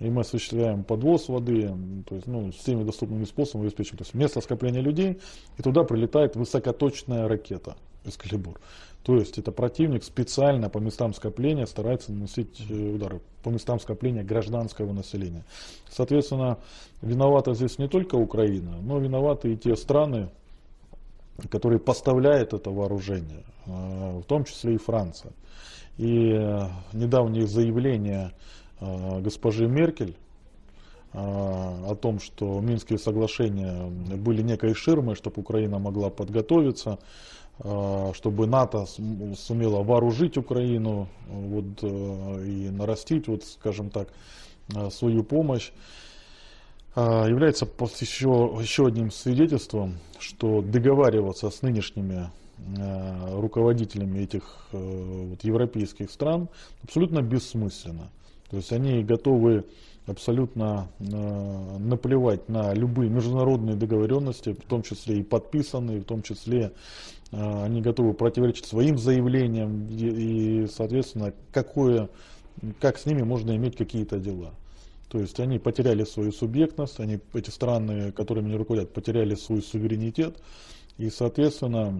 И 0.00 0.10
мы 0.10 0.22
осуществляем 0.22 0.82
подвоз 0.82 1.28
воды, 1.28 1.72
то 2.08 2.16
есть, 2.16 2.26
ну, 2.26 2.50
всеми 2.50 2.82
доступными 2.82 3.24
способами 3.24 3.68
обеспечиваем. 3.68 3.98
То 3.98 4.04
есть 4.04 4.14
место 4.14 4.40
скопления 4.40 4.80
людей, 4.80 5.20
и 5.56 5.62
туда 5.62 5.84
прилетает 5.84 6.34
высокоточная 6.34 7.28
ракета 7.28 7.76
«Эскалибур». 8.04 8.58
То 9.04 9.16
есть 9.16 9.38
это 9.38 9.52
противник 9.52 10.02
специально 10.02 10.70
по 10.70 10.78
местам 10.78 11.12
скопления 11.12 11.66
старается 11.66 12.10
наносить 12.10 12.64
э, 12.70 12.94
удары 12.94 13.20
по 13.42 13.50
местам 13.50 13.78
скопления 13.78 14.24
гражданского 14.24 14.92
населения. 14.92 15.44
Соответственно, 15.90 16.58
виновата 17.02 17.52
здесь 17.52 17.78
не 17.78 17.86
только 17.86 18.16
Украина, 18.16 18.78
но 18.80 18.98
виноваты 18.98 19.52
и 19.52 19.56
те 19.56 19.76
страны, 19.76 20.30
которые 21.50 21.80
поставляют 21.80 22.54
это 22.54 22.70
вооружение, 22.70 23.44
э, 23.66 24.20
в 24.20 24.24
том 24.24 24.44
числе 24.44 24.74
и 24.74 24.78
Франция. 24.78 25.32
И 25.98 26.30
э, 26.30 26.68
недавние 26.94 27.46
заявления 27.46 28.32
госпожи 28.80 29.66
Меркель 29.66 30.16
о 31.12 31.94
том, 32.00 32.18
что 32.18 32.60
Минские 32.60 32.98
соглашения 32.98 33.86
были 34.16 34.42
некой 34.42 34.74
ширмой, 34.74 35.14
чтобы 35.14 35.42
Украина 35.42 35.78
могла 35.78 36.10
подготовиться, 36.10 36.98
чтобы 37.58 38.48
НАТО 38.48 38.84
сумело 39.36 39.84
вооружить 39.84 40.36
Украину 40.36 41.06
вот, 41.28 41.84
и 41.84 42.68
нарастить, 42.70 43.28
вот, 43.28 43.44
скажем 43.44 43.90
так, 43.90 44.08
свою 44.90 45.22
помощь. 45.22 45.70
А, 46.96 47.26
является 47.26 47.66
еще, 48.00 48.56
еще 48.60 48.86
одним 48.86 49.10
свидетельством, 49.10 49.98
что 50.18 50.62
договариваться 50.62 51.50
с 51.50 51.62
нынешними 51.62 52.30
а, 52.78 53.40
руководителями 53.40 54.20
этих 54.20 54.68
э, 54.72 55.26
вот, 55.30 55.42
европейских 55.42 56.10
стран 56.10 56.48
абсолютно 56.84 57.20
бессмысленно. 57.20 58.10
То 58.50 58.56
есть 58.56 58.72
они 58.72 59.02
готовы 59.02 59.64
абсолютно 60.06 60.88
а, 61.00 61.78
наплевать 61.78 62.48
на 62.48 62.74
любые 62.74 63.10
международные 63.10 63.76
договоренности, 63.76 64.52
в 64.52 64.64
том 64.68 64.82
числе 64.82 65.20
и 65.20 65.22
подписанные, 65.22 66.00
в 66.00 66.04
том 66.04 66.22
числе 66.22 66.72
они 67.32 67.80
готовы 67.80 68.14
противоречить 68.14 68.66
своим 68.66 68.96
заявлениям 68.96 69.88
и, 69.88 70.68
соответственно, 70.72 71.32
какое, 71.50 72.08
как 72.80 72.96
с 72.96 73.06
ними 73.06 73.22
можно 73.22 73.56
иметь 73.56 73.76
какие-то 73.76 74.18
дела. 74.20 74.54
То 75.14 75.20
есть 75.20 75.38
они 75.38 75.60
потеряли 75.60 76.02
свою 76.02 76.32
субъектность, 76.32 76.98
они, 76.98 77.20
эти 77.34 77.48
страны, 77.48 78.10
которыми 78.10 78.48
они 78.48 78.56
руководят, 78.56 78.92
потеряли 78.92 79.36
свой 79.36 79.62
суверенитет. 79.62 80.42
И, 80.98 81.08
соответственно, 81.08 81.90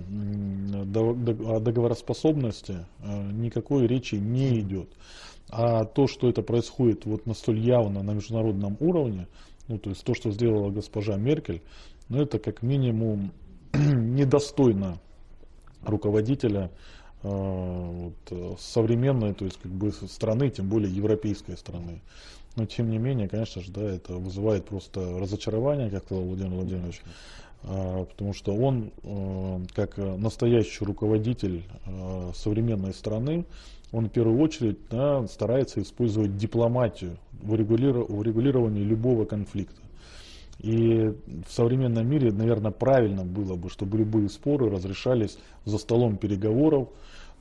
о 0.91 1.61
договороспособности 1.61 2.87
э, 2.99 3.31
никакой 3.31 3.87
речи 3.87 4.17
не 4.17 4.59
идет. 4.59 4.89
А 5.49 5.85
то, 5.85 6.09
что 6.09 6.29
это 6.29 6.43
происходит 6.43 7.07
вот 7.07 7.25
на 7.25 7.35
столь 7.35 7.61
явно 7.61 8.03
на 8.03 8.15
международном 8.15 8.77
уровне, 8.81 9.29
ну, 9.69 9.79
то 9.79 9.91
есть 9.91 10.03
то, 10.03 10.13
что 10.15 10.33
сделала 10.33 10.71
госпожа 10.71 11.17
Меркель, 11.17 11.63
ну, 12.09 12.21
это 12.21 12.41
как 12.41 12.63
минимум 12.63 13.31
недостойно 13.73 14.99
руководителя 15.85 16.73
э, 17.23 17.29
вот, 17.29 18.17
э, 18.31 18.55
современной, 18.59 19.35
то 19.35 19.45
есть 19.45 19.61
как 19.63 19.71
бы 19.71 19.93
страны, 19.93 20.51
тем 20.51 20.69
более 20.69 20.93
европейской 20.93 21.57
страны. 21.57 22.03
Но 22.57 22.67
тем 22.67 22.91
не 22.91 22.99
менее, 22.99 23.29
конечно 23.29 23.63
же, 23.63 23.73
да, 23.73 23.83
это 23.83 24.15
вызывает 24.15 24.65
просто 24.65 25.19
разочарование, 25.19 25.91
как 25.91 26.05
сказал 26.05 26.25
Владимир 26.25 26.51
Владимирович, 26.51 27.03
а, 27.65 28.05
потому 28.05 28.33
что 28.33 28.55
он, 28.55 28.93
э, 29.03 29.61
как 29.75 29.97
настоящий 29.97 30.85
руководитель 30.85 31.65
э, 31.87 32.31
современной 32.35 32.95
страны, 32.95 33.45
он 33.91 34.07
в 34.07 34.11
первую 34.11 34.41
очередь 34.41 34.79
да, 34.91 35.27
старается 35.27 35.81
использовать 35.81 36.37
дипломатию 36.37 37.17
в 37.43 37.53
урегулировании 37.53 38.83
любого 38.83 39.25
конфликта. 39.25 39.81
И 40.61 41.13
в 41.47 41.53
современном 41.53 42.09
мире, 42.09 42.33
наверное, 42.33 42.71
правильно 42.71 43.25
было 43.25 43.55
бы, 43.55 43.69
чтобы 43.69 43.99
любые 43.99 44.29
споры 44.29 44.71
разрешались 44.71 45.39
за 45.65 45.79
столом 45.79 46.17
переговоров, 46.17 46.89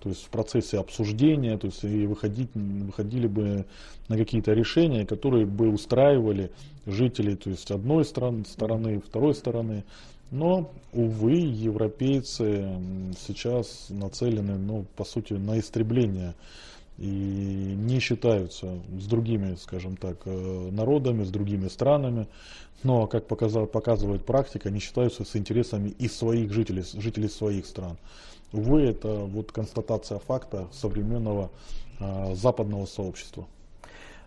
то 0.04 0.10
есть 0.10 0.26
в 0.26 0.30
процессе 0.30 0.80
обсуждения, 0.80 1.58
то 1.58 1.68
есть 1.68 1.82
и 1.86 2.06
выходить, 2.06 2.50
выходили 2.54 3.28
бы 3.28 3.66
на 4.10 4.18
какие-то 4.18 4.52
решения, 4.52 5.06
которые 5.06 5.46
бы 5.46 5.70
устраивали 5.70 6.52
жителей, 6.86 7.38
то 7.38 7.50
есть 7.50 7.72
одной 7.72 8.04
стороны, 8.04 8.44
стороны, 8.44 9.00
второй 9.00 9.34
стороны. 9.34 9.86
Но, 10.30 10.70
увы, 10.92 11.36
европейцы 11.36 12.68
сейчас 13.26 13.86
нацелены, 13.88 14.58
ну, 14.58 14.86
по 14.98 15.06
сути, 15.06 15.34
на 15.34 15.58
истребление 15.58 16.34
и 16.98 17.06
не 17.06 18.00
считаются 18.00 18.78
с 19.00 19.06
другими, 19.06 19.56
скажем 19.56 19.96
так, 19.96 20.18
э, 20.26 20.70
народами, 20.72 21.24
с 21.24 21.30
другими 21.30 21.70
странами, 21.70 22.28
но, 22.84 23.08
как 23.08 23.26
показал, 23.26 23.68
показывает 23.68 24.26
практика, 24.26 24.70
не 24.70 24.80
считаются 24.80 25.24
с 25.24 25.34
интересами 25.38 25.94
и 25.98 26.10
своих 26.10 26.52
жителей, 26.52 26.84
жителей 26.84 27.30
своих 27.30 27.66
стран. 27.66 27.98
Увы, 28.54 28.84
это 28.84 29.10
вот 29.10 29.52
констатация 29.52 30.20
факта 30.20 30.68
современного 30.72 31.50
э, 32.00 32.36
западного 32.36 32.86
сообщества. 32.86 33.48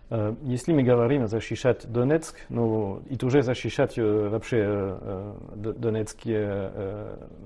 Э, 0.09 0.35
если 0.43 0.73
мы 0.73 0.83
говорим 0.83 1.27
защищать 1.27 1.91
Донецк, 1.91 2.37
ну 2.49 3.03
и 3.09 3.17
тоже 3.17 3.43
защищать 3.43 3.99
э, 3.99 4.29
вообще 4.29 4.59
э, 4.61 5.35
Донецкие 5.55 6.73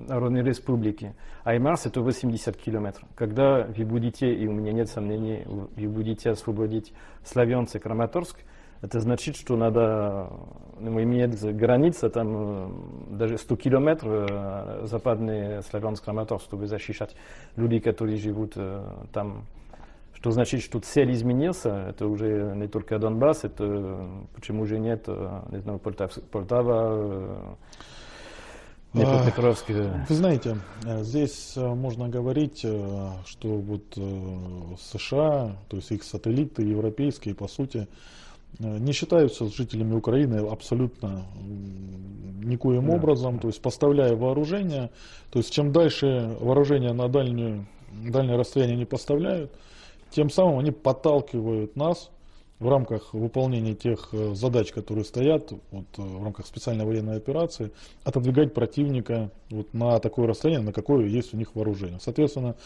народные 0.08 0.44
республики, 0.44 1.14
Аймарс 1.44 1.86
это 1.86 2.00
80 2.00 2.56
километров. 2.56 3.08
Когда 3.14 3.66
вы 3.66 3.84
будете, 3.84 4.32
и 4.32 4.46
у 4.46 4.52
меня 4.52 4.72
нет 4.72 4.88
сомнений, 4.88 5.44
вы 5.46 5.88
будете 5.88 6.30
освободить 6.30 6.92
Славянск 7.24 7.76
и 7.76 7.78
Краматорск, 7.78 8.38
это 8.82 9.00
значит, 9.00 9.36
что 9.36 9.56
надо 9.56 10.30
ну, 10.78 11.02
иметь 11.02 11.40
границы, 11.56 12.08
там 12.08 13.18
даже 13.18 13.36
100 13.36 13.56
километров 13.56 14.88
западный 14.88 15.62
славянск 15.62 16.04
Краматорск, 16.04 16.46
чтобы 16.46 16.66
защищать 16.66 17.14
людей, 17.56 17.80
которые 17.80 18.16
живут 18.16 18.54
там. 19.12 19.44
Что 20.14 20.32
значит, 20.32 20.60
что 20.60 20.80
цель 20.80 21.12
изменился, 21.12 21.86
это 21.88 22.06
уже 22.06 22.52
не 22.54 22.68
только 22.68 22.98
Донбасс, 22.98 23.44
это 23.44 24.06
почему 24.34 24.66
же 24.66 24.78
нет, 24.78 25.08
не 25.08 25.60
знаю, 25.60 25.78
Полтав, 25.78 26.12
Полтава, 26.30 27.56
Днепропетровск. 28.92 29.70
Вы 29.70 30.14
знаете, 30.14 30.58
здесь 30.82 31.54
можно 31.56 32.10
говорить, 32.10 32.58
что 32.58 33.48
вот 33.48 33.98
США, 34.78 35.56
то 35.68 35.76
есть 35.76 35.90
их 35.90 36.02
сателлиты 36.02 36.64
европейские, 36.64 37.34
по 37.34 37.48
сути, 37.48 37.88
Э, 37.88 38.29
не 38.58 38.92
считаются 38.92 39.46
жителями 39.46 39.94
Украины 39.94 40.36
абсолютно 40.48 41.24
никоим 42.42 42.86
да. 42.86 42.94
образом, 42.94 43.38
то 43.38 43.48
есть 43.48 43.60
поставляя 43.60 44.14
вооружение, 44.16 44.90
то 45.30 45.38
есть 45.38 45.52
чем 45.52 45.72
дальше 45.72 46.36
вооружение 46.40 46.92
на 46.92 47.08
дальнюю, 47.08 47.66
дальнее 47.92 48.36
расстояние 48.36 48.76
не 48.76 48.86
поставляют, 48.86 49.52
тем 50.10 50.30
самым 50.30 50.58
они 50.58 50.70
подталкивают 50.70 51.76
нас 51.76 52.10
в 52.60 52.68
рамках 52.68 53.14
выполнения 53.14 53.74
тех 53.74 54.10
э, 54.12 54.34
задач, 54.34 54.70
которые 54.70 55.04
стоят 55.04 55.50
вот, 55.70 55.86
э, 55.96 56.02
в 56.02 56.22
рамках 56.22 56.46
специальной 56.46 56.84
военной 56.84 57.16
операции, 57.16 57.72
отодвигать 58.04 58.52
противника 58.52 59.30
вот, 59.48 59.72
на 59.72 59.98
такое 59.98 60.26
расстояние, 60.26 60.66
на 60.66 60.72
какое 60.72 61.06
есть 61.06 61.32
у 61.32 61.38
них 61.38 61.54
вооружение. 61.54 61.98
Соответственно, 62.00 62.56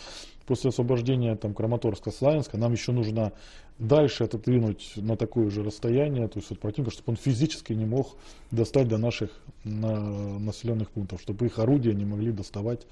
после 0.46 0.68
освобождения 0.68 1.34
там, 1.36 1.54
Краматорска, 1.54 2.10
Славянска 2.10 2.58
нам 2.58 2.72
еще 2.72 2.92
нужно 2.92 3.32
дальше 3.78 4.24
отодвинуть 4.24 4.92
на 4.96 5.16
такое 5.16 5.50
же 5.50 5.62
расстояние, 5.62 6.28
то 6.28 6.38
есть 6.38 6.50
от 6.50 6.60
противника, 6.60 6.92
чтобы 6.92 7.12
он 7.12 7.16
физически 7.16 7.72
не 7.72 7.86
мог 7.86 8.16
достать 8.50 8.88
до 8.88 8.98
наших 8.98 9.30
на, 9.64 10.38
населенных 10.38 10.90
пунктов, 10.90 11.20
чтобы 11.20 11.46
их 11.46 11.58
орудия 11.58 11.94
не 11.94 12.04
могли 12.04 12.30
доставать 12.30 12.86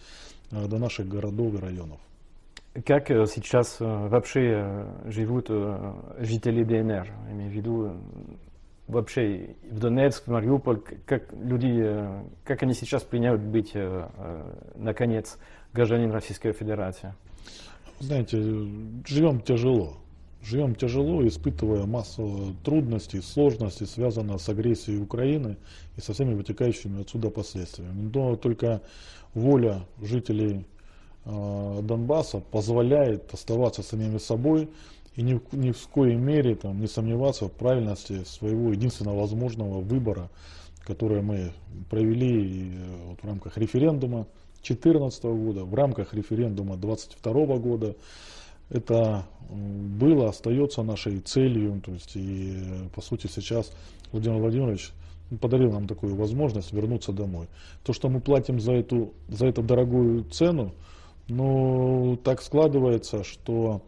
э, 0.50 0.66
до 0.66 0.78
наших 0.78 1.08
городов 1.08 1.54
и 1.54 1.58
районов. 1.58 2.00
Как 2.84 3.10
э, 3.10 3.26
сейчас 3.26 3.76
э, 3.80 3.84
вообще 3.84 4.86
живут 5.04 5.48
жители 6.18 6.64
ДНР? 6.64 7.12
Я 7.26 7.32
имею 7.32 7.50
в 7.50 7.54
виду 7.54 7.92
вообще 8.88 9.54
в 9.70 9.78
Донецк, 9.78 10.26
в 10.26 10.30
Мариуполь, 10.30 10.80
как 11.06 11.32
люди, 11.32 12.04
как 12.44 12.62
они 12.62 12.74
сейчас 12.74 13.04
принимают 13.04 13.40
быть, 13.40 13.74
наконец, 14.74 15.38
гражданин 15.72 16.10
Российской 16.10 16.52
Федерации? 16.52 17.14
Знаете, 18.02 18.42
живем 19.06 19.40
тяжело. 19.40 19.94
Живем 20.42 20.74
тяжело, 20.74 21.26
испытывая 21.26 21.86
массу 21.86 22.54
трудностей, 22.64 23.22
сложностей, 23.22 23.86
связанных 23.86 24.40
с 24.40 24.48
агрессией 24.48 25.00
Украины 25.00 25.56
и 25.96 26.00
со 26.00 26.12
всеми 26.12 26.34
вытекающими 26.34 27.02
отсюда 27.02 27.30
последствиями. 27.30 28.10
Но 28.12 28.36
только 28.36 28.82
воля 29.34 29.86
жителей 30.00 30.66
Э, 31.24 31.80
Донбасса 31.82 32.40
позволяет 32.40 33.32
оставаться 33.32 33.82
самими 33.82 34.18
собой 34.18 34.68
и 35.14 35.22
ни, 35.22 35.40
ни 35.52 35.70
в 35.70 35.88
коей 35.88 36.16
мере 36.16 36.56
там, 36.56 36.80
не 36.80 36.88
сомневаться 36.88 37.46
в 37.46 37.52
правильности 37.52 38.24
своего 38.24 38.72
единственного 38.72 39.20
возможного 39.20 39.80
выбора, 39.80 40.30
который 40.84 41.22
мы 41.22 41.52
провели 41.90 42.72
э, 42.74 43.06
вот, 43.06 43.20
в 43.22 43.24
рамках 43.24 43.56
референдума 43.56 44.26
2014 44.62 45.24
года, 45.24 45.64
в 45.64 45.74
рамках 45.74 46.14
референдума 46.14 46.76
2022 46.76 47.56
года. 47.58 47.96
Это 48.70 49.26
было, 49.50 50.28
остается 50.28 50.82
нашей 50.82 51.18
целью. 51.20 51.80
То 51.84 51.92
есть, 51.92 52.12
и 52.14 52.58
по 52.94 53.02
сути 53.02 53.26
сейчас 53.26 53.72
Владимир 54.12 54.38
Владимирович 54.40 54.92
подарил 55.40 55.72
нам 55.72 55.86
такую 55.86 56.14
возможность 56.14 56.72
вернуться 56.72 57.12
домой. 57.12 57.48
То, 57.84 57.92
что 57.92 58.08
мы 58.08 58.20
платим 58.20 58.60
за 58.60 58.72
эту, 58.72 59.12
за 59.28 59.46
эту 59.46 59.62
дорогую 59.62 60.24
цену, 60.24 60.72
но 61.28 62.16
так 62.16 62.42
складывается, 62.42 63.24
что 63.24 63.82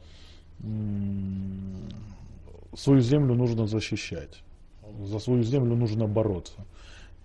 свою 2.76 3.00
землю 3.00 3.34
нужно 3.34 3.66
защищать, 3.66 4.42
за 5.02 5.18
свою 5.18 5.42
землю 5.42 5.76
нужно 5.76 6.06
бороться. 6.06 6.64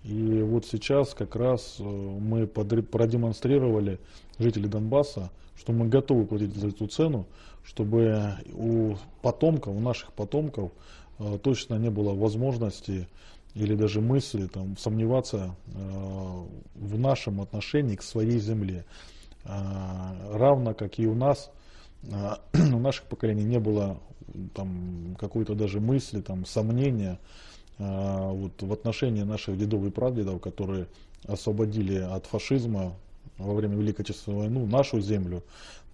И 0.02 0.42
вот 0.42 0.64
сейчас 0.66 1.14
как 1.14 1.36
раз 1.36 1.76
э, 1.78 1.82
мы 1.82 2.46
продемонстрировали 2.46 3.98
жители 4.38 4.66
Донбасса, 4.66 5.30
что 5.56 5.72
мы 5.72 5.88
готовы 5.88 6.26
платить 6.26 6.56
за 6.56 6.68
эту 6.68 6.86
цену, 6.86 7.26
чтобы 7.64 8.34
у 8.54 8.96
потомков, 9.20 9.76
у 9.76 9.80
наших 9.80 10.12
потомков 10.14 10.72
э, 11.18 11.38
точно 11.42 11.74
не 11.74 11.90
было 11.90 12.14
возможности 12.14 13.08
или 13.54 13.74
даже 13.74 14.00
мысли 14.00 14.46
там, 14.46 14.76
сомневаться 14.78 15.54
э, 15.66 16.44
в 16.74 16.98
нашем 16.98 17.42
отношении 17.42 17.96
к 17.96 18.02
своей 18.02 18.38
земле. 18.38 18.86
Э, 19.44 19.50
равно 20.32 20.72
как 20.72 20.98
и 20.98 21.06
у 21.06 21.14
нас, 21.14 21.50
у 22.02 22.78
наших 22.78 23.04
поколений 23.04 23.44
не 23.44 23.58
было 23.58 24.00
какой-то 25.18 25.54
даже 25.54 25.80
мысли, 25.80 26.20
там, 26.20 26.46
сомнения 26.46 27.18
вот, 27.80 28.62
в 28.62 28.72
отношении 28.72 29.22
наших 29.22 29.58
дедов 29.58 29.84
и 29.84 29.90
прадедов, 29.90 30.40
которые 30.40 30.86
освободили 31.26 31.96
от 31.96 32.26
фашизма 32.26 32.94
во 33.38 33.54
время 33.54 33.76
Великой 33.76 34.02
Отечественной 34.02 34.38
войны 34.38 34.66
нашу 34.66 35.00
землю, 35.00 35.42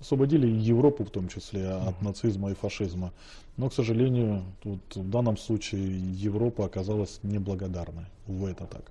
освободили 0.01 0.47
Европу 0.47 1.05
в 1.05 1.11
том 1.11 1.29
числе 1.29 1.69
от 1.69 2.03
нацизма 2.03 2.51
и 2.51 2.55
фашизма. 2.55 3.13
Но, 3.57 3.71
к 3.71 3.75
сожалению, 3.75 4.43
тут 4.63 4.81
в 4.95 5.09
данном 5.09 5.37
случае 5.37 5.99
Европа 6.13 6.67
оказалась 6.67 7.21
неблагодарной. 7.23 8.05
Увы, 8.27 8.51
это 8.51 8.67
так. 8.67 8.83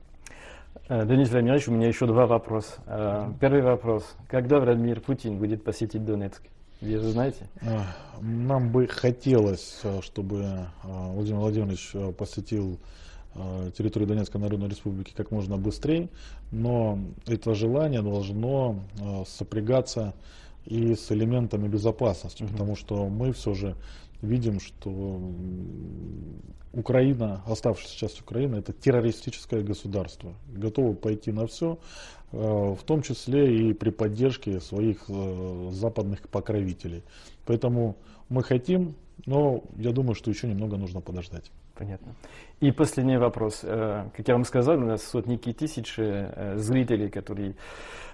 Э, 0.87 1.05
Денис 1.05 1.29
Владимирович, 1.29 1.67
у 1.67 1.71
меня 1.71 1.87
еще 1.87 2.07
два 2.07 2.25
вопроса. 2.25 2.73
Э, 2.87 3.31
первый 3.39 3.61
вопрос. 3.61 4.15
Когда 4.27 4.59
Владимир 4.59 5.01
Путин 5.01 5.37
будет 5.37 5.63
посетить 5.63 6.03
Донецк? 6.03 6.41
Вы 6.81 6.99
же 6.99 7.11
знаете? 7.11 7.47
Э, 7.61 7.83
нам 8.21 8.71
бы 8.71 8.87
хотелось, 8.87 9.81
чтобы 10.01 10.67
Владимир 10.83 11.39
Владимирович 11.39 11.91
посетил 12.17 12.79
территорию 13.77 14.07
Донецкой 14.07 14.39
Народной 14.39 14.69
Республики 14.69 15.13
как 15.15 15.31
можно 15.31 15.57
быстрее, 15.57 16.07
но 16.51 16.97
это 17.27 17.53
желание 17.53 18.01
должно 18.01 18.79
сопрягаться 19.27 20.13
и 20.65 20.95
с 20.95 21.11
элементами 21.11 21.67
безопасности, 21.67 22.43
mm-hmm. 22.43 22.51
потому 22.51 22.75
что 22.75 23.07
мы 23.07 23.33
все 23.33 23.53
же 23.53 23.75
видим, 24.21 24.59
что 24.59 25.19
Украина, 26.73 27.43
оставшаяся 27.45 27.97
часть 27.97 28.21
Украины, 28.21 28.57
это 28.57 28.73
террористическое 28.73 29.61
государство, 29.61 30.33
готово 30.47 30.93
пойти 30.93 31.31
на 31.31 31.47
все, 31.47 31.77
э, 32.24 32.24
в 32.31 32.79
том 32.85 33.01
числе 33.01 33.69
и 33.69 33.73
при 33.73 33.91
поддержке 33.91 34.59
своих 34.59 35.05
э, 35.07 35.69
западных 35.71 36.27
покровителей. 36.29 37.03
Поэтому 37.45 37.95
мы 38.29 38.43
хотим, 38.43 38.95
но 39.25 39.63
я 39.77 39.91
думаю, 39.91 40.15
что 40.15 40.31
еще 40.31 40.47
немного 40.47 40.77
нужно 40.77 41.01
подождать. 41.01 41.51
Понятно. 41.75 42.15
И 42.61 42.71
последний 42.71 43.17
вопрос. 43.17 43.61
Э, 43.63 44.05
как 44.15 44.27
я 44.27 44.33
вам 44.33 44.45
сказал, 44.45 44.77
у 44.77 44.85
нас 44.85 45.03
сотники 45.03 45.53
тысяч 45.53 45.95
зрителей, 45.95 47.09
которые 47.09 47.55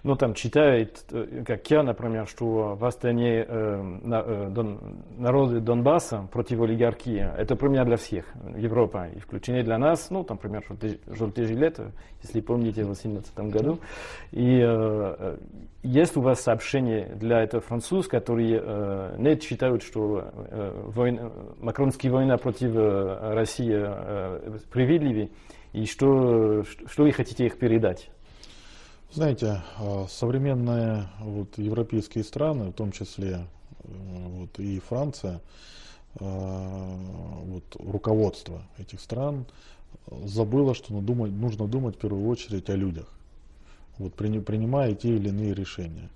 ну, 0.03 0.15
там 0.15 0.33
читают, 0.33 1.03
э, 1.11 1.43
как 1.45 1.69
я, 1.69 1.83
например, 1.83 2.27
что 2.27 2.75
восстание 2.75 3.45
э, 3.47 3.99
э, 4.03 4.77
народы 5.17 5.59
Донбасса 5.59 6.27
против 6.31 6.61
олигархии, 6.61 7.29
это 7.37 7.55
пример 7.55 7.85
для 7.85 7.97
всех, 7.97 8.25
Европа, 8.57 9.07
и 9.15 9.19
включение 9.19 9.63
для 9.63 9.77
нас, 9.77 10.09
ну, 10.09 10.23
там, 10.23 10.39
например, 10.41 10.65
желтые 11.07 11.47
жилеты, 11.47 11.91
если 12.23 12.41
помните, 12.41 12.81
в 12.83 12.87
2018 12.87 13.39
году. 13.51 13.79
И 14.31 14.59
э, 14.63 15.37
есть 15.83 16.17
у 16.17 16.21
вас 16.21 16.41
сообщение 16.41 17.15
для 17.15 17.41
этого 17.41 17.61
француз, 17.61 18.07
которые 18.07 18.61
э, 18.63 19.15
не 19.17 19.39
считают, 19.39 19.83
что 19.83 20.31
э, 20.33 20.83
война, 20.87 21.31
макронская 21.59 22.11
война 22.11 22.37
против 22.37 22.75
э, 22.75 23.33
России 23.33 23.73
э, 23.73 24.30
справедливее, 24.59 25.29
и 25.73 25.85
что, 25.85 26.63
что 26.63 27.03
вы 27.03 27.11
хотите 27.11 27.45
их 27.45 27.57
передать? 27.57 28.09
Знаете, 29.13 29.61
а, 29.77 30.05
современные 30.09 31.09
вот, 31.19 31.57
европейские 31.57 32.23
страны, 32.23 32.69
в 32.69 32.73
том 32.73 32.91
числе 32.91 33.45
э, 33.83 33.87
вот, 33.87 34.57
и 34.57 34.79
Франция, 34.79 35.41
а, 36.19 36.97
вот, 37.43 37.63
руководство 37.79 38.61
этих 38.77 39.01
стран 39.01 39.45
забыло, 40.23 40.73
что 40.73 40.99
думать, 41.01 41.31
нужно 41.31 41.67
думать 41.67 41.95
в 41.97 41.99
первую 41.99 42.27
очередь 42.27 42.69
о 42.69 42.75
людях, 42.75 43.07
вот, 43.97 44.13
принимая 44.13 44.93
те 44.93 45.09
или 45.09 45.27
иные 45.27 45.53
решения. 45.53 46.09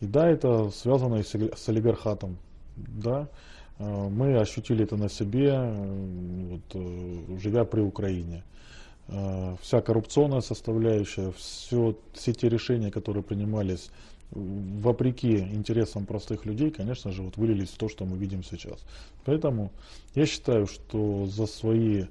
И 0.00 0.06
да, 0.06 0.28
это 0.28 0.70
связано 0.70 1.16
и 1.16 1.22
с 1.22 1.68
олигархатом. 1.68 2.38
Да, 2.76 3.28
мы 3.78 4.36
ощутили 4.38 4.84
это 4.84 4.96
на 4.96 5.08
себе, 5.08 5.56
вот, 5.56 6.60
э, 6.74 7.38
живя 7.40 7.64
при 7.64 7.80
Украине. 7.80 8.42
Э, 9.08 9.56
вся 9.62 9.80
коррупционная 9.80 10.40
составляющая, 10.40 11.32
все, 11.32 11.96
все 12.12 12.32
те 12.32 12.48
решения, 12.48 12.90
которые 12.90 13.22
принимались 13.22 13.90
вопреки 14.30 15.38
интересам 15.38 16.04
простых 16.04 16.44
людей, 16.44 16.70
конечно 16.70 17.12
же, 17.12 17.22
вот 17.22 17.36
вылились 17.36 17.70
в 17.70 17.78
то, 17.78 17.88
что 17.88 18.04
мы 18.04 18.18
видим 18.18 18.42
сейчас. 18.42 18.84
Поэтому 19.24 19.70
я 20.14 20.26
считаю, 20.26 20.66
что 20.66 21.26
за 21.26 21.46
свои 21.46 22.04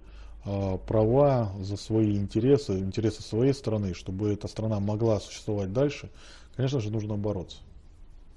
э, 0.46 0.78
права, 0.88 1.52
за 1.60 1.78
свои 1.78 2.18
интересы, 2.18 2.80
интересы 2.80 3.22
своей 3.22 3.54
страны, 3.54 3.94
чтобы 3.94 4.32
эта 4.34 4.48
страна 4.48 4.80
могла 4.80 5.20
существовать 5.20 5.74
дальше, 5.74 6.10
конечно 6.56 6.80
же, 6.80 6.92
нужно 6.92 7.18
бороться. 7.18 7.58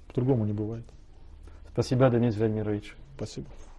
По-другому 0.07 0.45
не 0.45 0.53
бывает. 0.53 0.85
Спасибо, 1.71 2.09
Денис 2.09 2.35
Владимирович. 2.35 2.93
Спасибо. 3.21 3.70